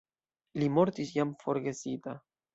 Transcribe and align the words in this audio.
Li 0.61 0.69
mortis 0.77 1.13
jam 1.19 1.35
forgesita. 1.45 2.19